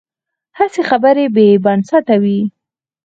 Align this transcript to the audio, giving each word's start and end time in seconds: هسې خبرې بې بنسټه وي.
هسې 0.57 0.81
خبرې 0.89 1.25
بې 1.35 1.47
بنسټه 1.63 2.15
وي. 2.23 2.39